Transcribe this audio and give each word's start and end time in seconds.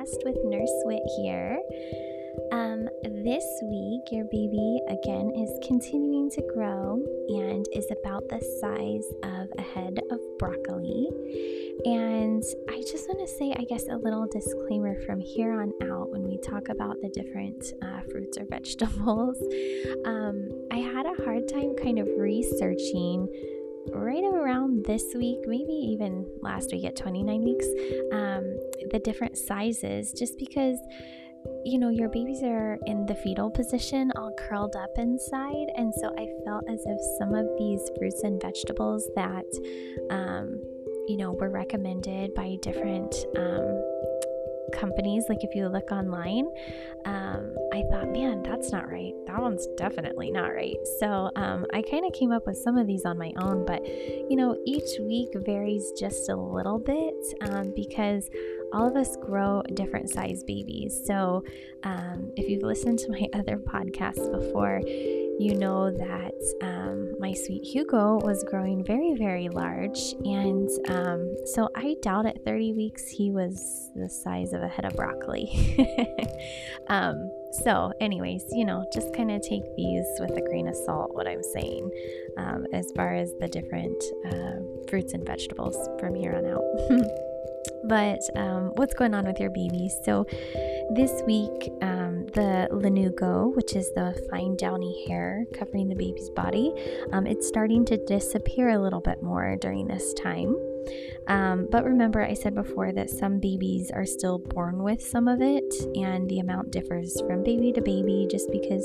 podcast 0.00 0.24
with 0.24 0.36
Nurse 0.44 0.70
Wit 0.84 1.02
here. 1.16 1.60
Um, 2.52 2.88
this 3.02 3.44
week, 3.62 4.02
your 4.10 4.24
baby 4.24 4.78
again 4.88 5.30
is 5.36 5.50
continuing 5.66 6.30
to 6.30 6.42
grow 6.54 7.02
and 7.28 7.66
is 7.74 7.86
about 7.90 8.28
the 8.28 8.40
size 8.60 9.04
of 9.22 9.48
a 9.58 9.62
head 9.62 9.98
of 10.10 10.20
broccoli. 10.38 11.08
And 11.84 12.42
I 12.68 12.82
just 12.90 13.08
want 13.08 13.26
to 13.26 13.34
say, 13.36 13.54
I 13.58 13.64
guess, 13.64 13.88
a 13.88 13.96
little 13.96 14.26
disclaimer 14.26 15.00
from 15.02 15.20
here 15.20 15.60
on 15.60 15.72
out 15.90 16.10
when 16.10 16.24
we 16.24 16.38
talk 16.38 16.68
about 16.68 17.00
the 17.02 17.08
different 17.08 17.72
uh, 17.82 18.00
fruits 18.10 18.38
or 18.38 18.44
vegetables. 18.50 19.36
Um, 20.04 20.48
I 20.70 20.78
had 20.78 21.06
a 21.06 21.24
hard 21.24 21.48
time 21.48 21.74
kind 21.76 21.98
of 21.98 22.08
researching 22.16 23.28
right 23.92 24.24
around 24.24 24.84
this 24.84 25.02
week, 25.14 25.38
maybe 25.46 25.72
even 25.72 26.26
last 26.42 26.70
week 26.72 26.84
at 26.84 26.96
29 26.96 27.42
weeks, 27.42 27.66
um, 28.12 28.44
the 28.90 29.00
different 29.02 29.36
sizes, 29.36 30.12
just 30.12 30.38
because 30.38 30.78
you 31.64 31.78
know, 31.78 31.90
your 31.90 32.08
babies 32.08 32.42
are 32.42 32.78
in 32.86 33.06
the 33.06 33.14
fetal 33.14 33.50
position, 33.50 34.10
all 34.16 34.32
curled 34.38 34.76
up 34.76 34.90
inside. 34.96 35.66
And 35.76 35.92
so 35.94 36.12
I 36.18 36.28
felt 36.44 36.64
as 36.68 36.82
if 36.86 36.98
some 37.18 37.34
of 37.34 37.46
these 37.58 37.80
fruits 37.98 38.22
and 38.22 38.40
vegetables 38.40 39.08
that, 39.14 39.44
um, 40.10 40.60
you 41.06 41.16
know, 41.16 41.32
were 41.32 41.50
recommended 41.50 42.34
by 42.34 42.56
different 42.62 43.14
um, 43.36 43.82
companies, 44.70 45.24
like 45.28 45.42
if 45.42 45.54
you 45.54 45.68
look 45.68 45.90
online, 45.90 46.48
um, 47.04 47.56
I 47.72 47.82
thought, 47.90 48.08
man, 48.08 48.42
that's 48.42 48.72
not 48.72 48.90
right. 48.90 49.12
That 49.26 49.40
one's 49.40 49.66
definitely 49.76 50.30
not 50.30 50.48
right. 50.48 50.76
So 50.98 51.30
um, 51.36 51.66
I 51.72 51.82
kind 51.82 52.04
of 52.04 52.12
came 52.12 52.32
up 52.32 52.46
with 52.46 52.58
some 52.58 52.76
of 52.76 52.86
these 52.86 53.04
on 53.04 53.18
my 53.18 53.32
own, 53.36 53.64
but 53.64 53.84
you 53.86 54.36
know, 54.36 54.56
each 54.66 54.98
week 55.00 55.28
varies 55.34 55.92
just 55.98 56.28
a 56.28 56.36
little 56.36 56.78
bit 56.78 57.14
um, 57.42 57.72
because 57.74 58.28
all 58.72 58.86
of 58.86 58.96
us 58.96 59.16
grow 59.16 59.62
different 59.74 60.10
size 60.10 60.44
babies. 60.44 61.00
So 61.06 61.44
um, 61.82 62.32
if 62.36 62.48
you've 62.48 62.62
listened 62.62 62.98
to 63.00 63.10
my 63.10 63.26
other 63.38 63.58
podcasts 63.58 64.30
before, 64.30 64.80
you 65.40 65.54
know 65.54 65.90
that 65.90 66.34
um, 66.60 67.14
my 67.18 67.32
sweet 67.32 67.64
Hugo 67.64 68.18
was 68.22 68.44
growing 68.44 68.84
very, 68.84 69.14
very 69.16 69.48
large. 69.48 69.98
And 70.24 70.68
um, 70.90 71.34
so 71.54 71.70
I 71.74 71.96
doubt 72.02 72.26
at 72.26 72.44
30 72.44 72.74
weeks 72.74 73.08
he 73.08 73.30
was 73.30 73.90
the 73.96 74.10
size 74.10 74.52
of 74.52 74.62
a 74.62 74.68
head 74.68 74.84
of 74.84 74.92
broccoli. 74.92 75.48
um, 76.88 77.30
so, 77.64 77.90
anyways, 78.02 78.44
you 78.52 78.66
know, 78.66 78.84
just 78.92 79.14
kind 79.14 79.30
of 79.30 79.40
take 79.40 79.64
these 79.76 80.06
with 80.20 80.36
a 80.36 80.42
grain 80.42 80.68
of 80.68 80.76
salt, 80.76 81.14
what 81.14 81.26
I'm 81.26 81.42
saying, 81.42 81.90
um, 82.36 82.66
as 82.74 82.92
far 82.94 83.14
as 83.14 83.32
the 83.40 83.48
different 83.48 84.02
uh, 84.26 84.88
fruits 84.88 85.14
and 85.14 85.24
vegetables 85.26 85.76
from 85.98 86.14
here 86.14 86.34
on 86.34 86.44
out. 86.44 86.62
but 87.88 88.20
um, 88.36 88.72
what's 88.76 88.94
going 88.94 89.14
on 89.14 89.24
with 89.24 89.40
your 89.40 89.50
baby? 89.50 89.90
So, 90.04 90.26
this 90.92 91.22
week, 91.22 91.70
um, 91.82 92.26
the 92.34 92.68
lanugo, 92.72 93.54
which 93.54 93.76
is 93.76 93.92
the 93.94 94.12
fine 94.28 94.56
downy 94.56 95.06
hair 95.06 95.44
covering 95.54 95.88
the 95.88 95.94
baby's 95.94 96.30
body, 96.30 96.72
um, 97.12 97.26
it's 97.26 97.46
starting 97.46 97.84
to 97.84 97.96
disappear 98.06 98.70
a 98.70 98.78
little 98.78 99.00
bit 99.00 99.22
more 99.22 99.56
during 99.56 99.86
this 99.86 100.12
time. 100.14 100.56
Um, 101.28 101.68
but 101.70 101.84
remember, 101.84 102.22
I 102.22 102.34
said 102.34 102.56
before 102.56 102.92
that 102.92 103.08
some 103.08 103.38
babies 103.38 103.92
are 103.92 104.06
still 104.06 104.38
born 104.38 104.82
with 104.82 105.00
some 105.00 105.28
of 105.28 105.40
it, 105.40 105.74
and 105.94 106.28
the 106.28 106.40
amount 106.40 106.72
differs 106.72 107.20
from 107.20 107.44
baby 107.44 107.72
to 107.72 107.80
baby 107.80 108.26
just 108.28 108.50
because 108.50 108.84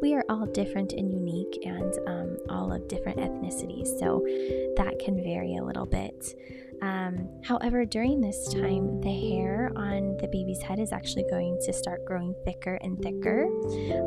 we 0.00 0.14
are 0.14 0.24
all 0.30 0.46
different 0.46 0.94
and 0.94 1.12
unique 1.12 1.58
and 1.64 1.92
um, 2.06 2.38
all 2.48 2.72
of 2.72 2.88
different 2.88 3.18
ethnicities. 3.18 3.98
So 3.98 4.24
that 4.76 4.98
can 4.98 5.22
vary 5.22 5.56
a 5.56 5.64
little 5.64 5.86
bit. 5.86 6.34
Um, 6.82 7.28
however, 7.44 7.84
during 7.84 8.20
this 8.20 8.52
time, 8.52 9.00
the 9.00 9.30
hair 9.30 9.70
on 9.76 10.16
the 10.16 10.26
baby's 10.26 10.60
head 10.60 10.80
is 10.80 10.92
actually 10.92 11.24
going 11.30 11.58
to 11.64 11.72
start 11.72 12.04
growing 12.04 12.34
thicker 12.44 12.74
and 12.82 13.00
thicker. 13.00 13.46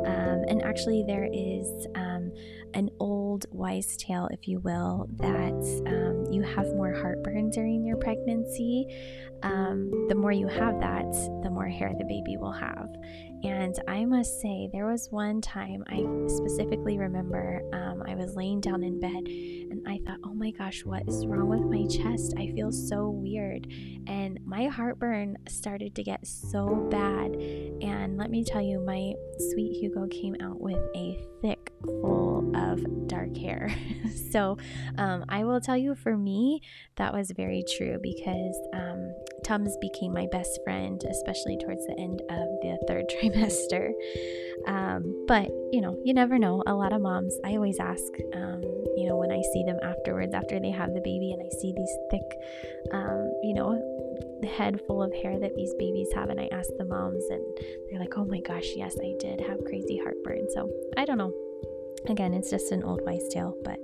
Um, 0.04 0.25
and 0.48 0.62
actually, 0.62 1.04
there 1.06 1.28
is 1.32 1.86
um, 1.94 2.32
an 2.74 2.90
old 3.00 3.46
wise 3.50 3.96
tale, 3.96 4.28
if 4.30 4.46
you 4.46 4.60
will, 4.60 5.08
that 5.16 5.82
um, 5.86 6.32
you 6.32 6.42
have 6.42 6.66
more 6.74 6.92
heartburn 6.92 7.50
during 7.50 7.84
your 7.84 7.96
pregnancy. 7.96 8.86
Um, 9.42 10.08
the 10.08 10.14
more 10.14 10.32
you 10.32 10.48
have 10.48 10.80
that, 10.80 11.12
the 11.42 11.50
more 11.50 11.68
hair 11.68 11.92
the 11.96 12.04
baby 12.04 12.36
will 12.36 12.52
have. 12.52 12.88
And 13.44 13.78
I 13.86 14.04
must 14.04 14.40
say, 14.40 14.68
there 14.72 14.86
was 14.86 15.08
one 15.10 15.40
time 15.40 15.84
I 15.88 16.04
specifically 16.26 16.98
remember 16.98 17.62
um, 17.72 18.02
I 18.06 18.14
was 18.14 18.34
laying 18.34 18.60
down 18.60 18.82
in 18.82 18.98
bed 18.98 19.24
and 19.26 19.86
I 19.86 20.00
thought, 20.06 20.18
oh 20.24 20.32
my 20.32 20.50
gosh, 20.52 20.84
what 20.84 21.06
is 21.06 21.26
wrong 21.26 21.48
with 21.48 21.60
my 21.60 21.86
chest? 21.86 22.34
I 22.38 22.50
feel 22.52 22.72
so 22.72 23.10
weird. 23.10 23.66
And 24.06 24.40
my 24.44 24.66
heartburn 24.66 25.36
started 25.48 25.94
to 25.96 26.02
get 26.02 26.26
so 26.26 26.88
bad. 26.90 27.32
And 27.82 28.16
let 28.16 28.30
me 28.30 28.42
tell 28.42 28.62
you, 28.62 28.80
my 28.80 29.12
sweet 29.52 29.76
Hugo 29.80 30.06
came 30.08 30.35
out 30.40 30.60
with 30.60 30.80
a 30.94 31.18
thick, 31.42 31.72
full 31.84 32.52
of 32.56 33.08
dark 33.08 33.36
hair. 33.36 33.74
so 34.32 34.56
um, 34.98 35.24
I 35.28 35.44
will 35.44 35.60
tell 35.60 35.76
you, 35.76 35.94
for 35.94 36.16
me, 36.16 36.60
that 36.96 37.12
was 37.12 37.30
very 37.30 37.64
true 37.76 37.98
because 38.02 38.58
um, 38.72 39.12
Tums 39.44 39.76
became 39.80 40.12
my 40.12 40.26
best 40.32 40.58
friend, 40.64 41.02
especially 41.08 41.56
towards 41.58 41.86
the 41.86 41.96
end 41.98 42.20
of 42.30 42.48
the 42.62 42.78
third 42.88 43.06
trimester. 43.08 43.90
Um, 44.66 45.24
but, 45.28 45.48
you 45.72 45.80
know, 45.80 45.96
you 46.04 46.14
never 46.14 46.38
know. 46.38 46.62
A 46.66 46.74
lot 46.74 46.92
of 46.92 47.00
moms, 47.00 47.38
I 47.44 47.54
always 47.54 47.78
ask, 47.78 48.02
um, 48.34 48.62
you 48.96 49.06
know, 49.08 49.16
when 49.16 49.30
I 49.30 49.42
see 49.52 49.62
them 49.64 49.78
afterwards, 49.82 50.34
after 50.34 50.58
they 50.58 50.70
have 50.70 50.94
the 50.94 51.00
baby, 51.00 51.32
and 51.32 51.42
I 51.42 51.48
see 51.60 51.72
these 51.76 51.96
thick, 52.10 52.40
um, 52.92 53.30
you 53.42 53.54
know, 53.54 53.80
head 54.44 54.80
full 54.86 55.02
of 55.02 55.12
hair 55.14 55.38
that 55.38 55.54
these 55.54 55.74
babies 55.78 56.08
have, 56.14 56.30
and 56.30 56.40
I 56.40 56.48
asked 56.52 56.76
the 56.78 56.84
moms, 56.84 57.24
and 57.30 57.42
they're 57.88 58.00
like, 58.00 58.16
oh 58.16 58.24
my 58.24 58.40
gosh, 58.40 58.66
yes, 58.74 58.96
I 59.02 59.14
did 59.18 59.40
have 59.40 59.64
crazy 59.64 59.96
heartburn. 59.96 60.46
So 60.52 60.70
I 60.96 61.04
don't 61.04 61.18
know. 61.18 61.32
Again, 62.08 62.34
it's 62.34 62.50
just 62.50 62.70
an 62.72 62.84
old 62.84 63.00
wise 63.04 63.26
tale, 63.32 63.56
but 63.64 63.80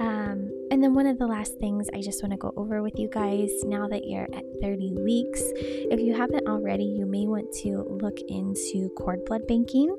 um, 0.00 0.50
and 0.70 0.82
then, 0.82 0.94
one 0.94 1.06
of 1.06 1.18
the 1.18 1.26
last 1.26 1.58
things 1.60 1.88
I 1.94 2.00
just 2.00 2.22
want 2.22 2.32
to 2.32 2.36
go 2.36 2.52
over 2.56 2.82
with 2.82 2.98
you 2.98 3.08
guys 3.08 3.50
now 3.64 3.86
that 3.88 4.04
you're 4.06 4.24
at 4.24 4.44
30 4.60 4.92
weeks, 4.98 5.40
if 5.54 6.00
you 6.00 6.14
haven't 6.14 6.48
already, 6.48 6.84
you 6.84 7.06
may 7.06 7.26
want 7.26 7.52
to 7.62 7.84
look 7.88 8.18
into 8.28 8.90
cord 8.98 9.24
blood 9.24 9.46
banking. 9.46 9.94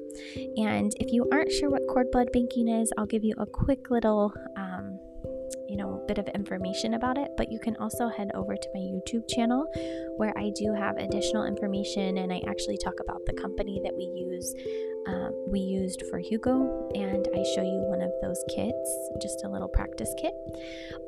And 0.58 0.94
if 1.00 1.14
you 1.14 1.30
aren't 1.32 1.52
sure 1.52 1.70
what 1.70 1.88
cord 1.88 2.12
blood 2.12 2.32
banking 2.34 2.68
is, 2.68 2.92
I'll 2.98 3.06
give 3.06 3.24
you 3.24 3.36
a 3.38 3.46
quick 3.46 3.90
little 3.90 4.34
bit 6.08 6.18
of 6.18 6.28
information 6.30 6.94
about 6.94 7.18
it, 7.18 7.32
but 7.38 7.52
you 7.52 7.60
can 7.60 7.76
also 7.78 8.08
head 8.08 8.32
over 8.34 8.56
to 8.56 8.70
my 8.74 8.80
YouTube 8.80 9.28
channel 9.30 9.66
where 10.18 10.38
I 10.38 10.52
do 10.56 10.74
have 10.74 10.98
additional 10.98 11.46
information 11.46 12.18
and 12.18 12.32
I 12.32 12.42
actually 12.48 12.78
talk 12.78 13.00
about 13.00 13.26
the 13.26 13.34
company 13.34 13.82
that 13.84 13.96
we 13.96 14.06
use. 14.06 14.54
Um, 15.08 15.32
we 15.48 15.60
used 15.60 16.04
for 16.10 16.18
Hugo, 16.18 16.90
and 16.96 17.28
I 17.34 17.44
show 17.54 17.62
you 17.62 17.80
one 17.86 18.02
of 18.02 18.12
those 18.24 18.44
kits, 18.50 19.10
just 19.22 19.44
a 19.44 19.50
little 19.50 19.68
practice 19.68 20.12
kit. 20.20 20.34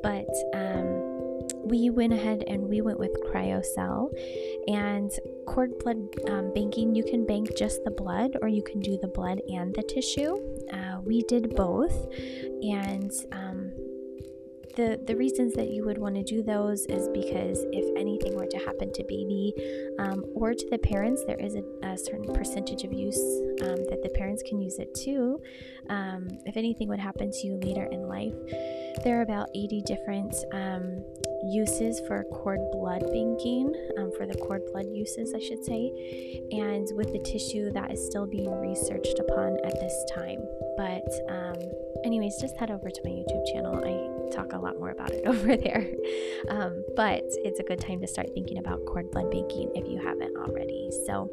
But 0.02 0.28
um, 0.54 1.18
we 1.64 1.90
went 1.90 2.12
ahead 2.12 2.44
and 2.46 2.68
we 2.68 2.80
went 2.80 2.98
with 2.98 3.10
CryoCell 3.26 4.10
and 4.68 5.10
cord 5.46 5.78
blood 5.80 5.96
um, 6.28 6.52
banking. 6.54 6.94
You 6.94 7.04
can 7.04 7.26
bank 7.26 7.56
just 7.56 7.82
the 7.84 7.90
blood, 7.90 8.36
or 8.40 8.48
you 8.48 8.62
can 8.62 8.80
do 8.80 8.98
the 9.02 9.08
blood 9.08 9.40
and 9.48 9.74
the 9.74 9.82
tissue. 9.82 10.36
Uh, 10.72 11.00
we 11.04 11.22
did 11.22 11.56
both, 11.56 12.06
and 12.62 13.10
um, 13.32 13.67
the 14.78 15.00
the 15.06 15.16
reasons 15.16 15.54
that 15.54 15.70
you 15.70 15.84
would 15.84 15.98
want 15.98 16.14
to 16.14 16.22
do 16.22 16.40
those 16.40 16.86
is 16.86 17.08
because 17.08 17.66
if 17.72 17.84
anything 17.98 18.36
were 18.36 18.46
to 18.46 18.58
happen 18.58 18.92
to 18.92 19.02
baby 19.02 19.52
um, 19.98 20.24
or 20.36 20.54
to 20.54 20.66
the 20.70 20.78
parents, 20.78 21.24
there 21.26 21.40
is 21.40 21.56
a, 21.56 21.64
a 21.82 21.98
certain 21.98 22.32
percentage 22.32 22.84
of 22.84 22.92
use 22.92 23.18
um, 23.62 23.78
that 23.90 24.00
the 24.04 24.08
parents 24.10 24.40
can 24.46 24.60
use 24.60 24.78
it 24.78 24.94
too. 24.94 25.42
Um, 25.90 26.28
if 26.46 26.56
anything 26.56 26.86
would 26.88 27.00
happen 27.00 27.32
to 27.32 27.46
you 27.46 27.54
later 27.56 27.88
in 27.90 28.02
life, 28.06 28.34
there 29.02 29.18
are 29.18 29.22
about 29.22 29.48
80 29.52 29.82
different 29.82 30.32
um, 30.52 31.04
uses 31.42 32.00
for 32.00 32.24
cord 32.24 32.60
blood 32.72 33.02
banking, 33.12 33.72
um, 33.98 34.12
for 34.16 34.26
the 34.26 34.34
cord 34.34 34.62
blood 34.72 34.86
uses, 34.90 35.34
I 35.34 35.38
should 35.38 35.64
say. 35.64 35.92
And 36.52 36.88
with 36.94 37.12
the 37.12 37.20
tissue, 37.20 37.70
that 37.72 37.92
is 37.92 38.04
still 38.04 38.26
being 38.26 38.50
researched 38.60 39.18
upon 39.18 39.58
at 39.64 39.78
this 39.80 40.04
time. 40.14 40.40
But, 40.76 41.08
um, 41.28 41.56
anyways, 42.04 42.36
just 42.40 42.56
head 42.56 42.70
over 42.70 42.90
to 42.90 43.00
my 43.04 43.10
YouTube 43.10 43.44
channel. 43.52 43.82
I 43.84 44.18
talk 44.34 44.52
a 44.52 44.58
lot 44.58 44.78
more 44.78 44.90
about 44.90 45.10
it 45.10 45.24
over 45.26 45.56
there. 45.56 45.86
Um, 46.48 46.84
but 46.96 47.24
it's 47.44 47.60
a 47.60 47.62
good 47.62 47.80
time 47.80 48.00
to 48.00 48.06
start 48.06 48.28
thinking 48.34 48.58
about 48.58 48.84
cord 48.86 49.10
blood 49.10 49.30
banking 49.30 49.70
if 49.74 49.88
you 49.88 49.98
haven't 49.98 50.36
already. 50.36 50.90
So 51.06 51.30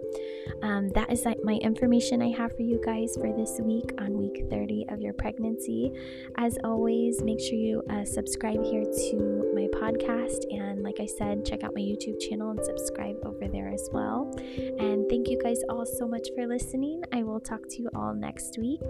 um, 0.62 0.90
that 0.90 1.12
is 1.12 1.25
my 1.44 1.54
information 1.56 2.22
I 2.22 2.30
have 2.30 2.56
for 2.56 2.62
you 2.62 2.81
guys 2.84 3.16
for 3.16 3.31
this 3.36 3.60
week 3.62 3.92
on 4.00 4.18
week 4.18 4.46
30 4.50 4.86
of 4.90 5.01
your 5.01 5.13
pregnancy. 5.13 5.92
As 6.38 6.58
always, 6.63 7.22
make 7.22 7.40
sure 7.40 7.58
you 7.58 7.84
uh, 7.90 8.06
subscribe 8.06 8.63
here 8.63 8.84
to 8.84 9.45
podcast. 9.81 10.45
And 10.51 10.83
like 10.83 11.00
I 11.00 11.06
said, 11.06 11.45
check 11.45 11.63
out 11.63 11.74
my 11.75 11.81
YouTube 11.81 12.19
channel 12.19 12.51
and 12.51 12.63
subscribe 12.63 13.18
over 13.25 13.48
there 13.48 13.69
as 13.69 13.89
well. 13.92 14.33
And 14.80 15.10
thank 15.10 15.30
you 15.30 15.39
guys 15.42 15.62
all 15.69 15.86
so 15.86 16.07
much 16.07 16.27
for 16.36 16.48
listening. 16.48 17.04
I 17.12 17.24
will 17.24 17.39
talk 17.39 17.68
to 17.69 17.81
you 17.81 17.89
all 17.95 18.13
next 18.13 18.57
week. 18.57 18.81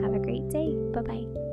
Have 0.00 0.14
a 0.14 0.18
great 0.18 0.48
day. 0.48 0.74
Bye 0.92 1.02
bye. 1.02 1.51